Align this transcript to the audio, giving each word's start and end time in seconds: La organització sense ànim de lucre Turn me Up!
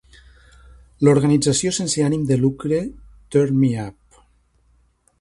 La 1.07 1.11
organització 1.17 1.75
sense 1.79 2.05
ànim 2.07 2.25
de 2.33 2.39
lucre 2.47 2.83
Turn 3.37 3.63
me 3.65 3.73
Up! 3.89 4.23